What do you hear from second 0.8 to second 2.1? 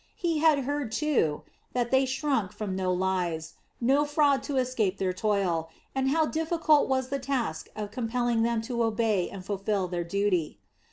too, that they